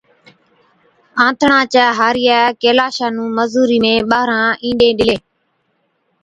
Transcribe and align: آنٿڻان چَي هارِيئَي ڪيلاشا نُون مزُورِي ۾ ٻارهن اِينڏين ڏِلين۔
آنٿڻان 1.25 1.63
چَي 1.73 1.83
هارِيئَي 1.99 2.41
ڪيلاشا 2.61 3.07
نُون 3.15 3.29
مزُورِي 3.37 3.77
۾ 3.85 3.93
ٻارهن 4.11 4.45
اِينڏين 4.63 4.93
ڏِلين۔ 4.99 5.21